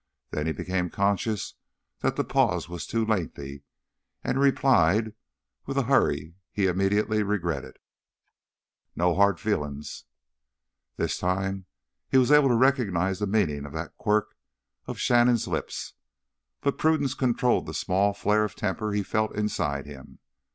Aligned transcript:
Then 0.31 0.47
he 0.47 0.51
became 0.51 0.89
conscious 0.89 1.53
that 1.99 2.15
the 2.15 2.23
pause 2.23 2.67
was 2.67 2.87
too 2.87 3.05
lengthy, 3.05 3.61
and 4.23 4.35
he 4.35 4.43
replied 4.43 5.13
with 5.67 5.77
a 5.77 5.83
hurry 5.83 6.33
he 6.51 6.65
immediately 6.65 7.21
regretted: 7.21 7.77
"No 8.95 9.13
hard 9.13 9.39
feelin's." 9.39 10.05
This 10.95 11.19
time 11.19 11.67
he 12.09 12.17
was 12.17 12.31
able 12.31 12.47
to 12.47 12.55
recognize 12.55 13.19
the 13.19 13.27
meaning 13.27 13.63
of 13.63 13.73
that 13.73 13.95
quirk 13.95 14.35
of 14.87 14.97
Shannon's 14.99 15.47
lips. 15.47 15.93
But 16.61 16.79
prudence 16.79 17.13
controlled 17.13 17.67
the 17.67 17.73
small 17.75 18.15
flare 18.15 18.43
of 18.43 18.55
temper 18.55 18.93
he 18.93 19.03
felt 19.03 19.35
inside 19.35 19.85
him. 19.85 20.17